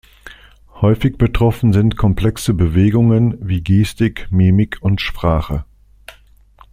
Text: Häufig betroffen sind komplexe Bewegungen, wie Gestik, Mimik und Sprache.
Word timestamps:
Häufig 0.81 1.19
betroffen 1.19 1.73
sind 1.73 1.95
komplexe 1.95 2.55
Bewegungen, 2.55 3.37
wie 3.39 3.61
Gestik, 3.63 4.27
Mimik 4.31 4.77
und 4.81 4.99
Sprache. 4.99 5.63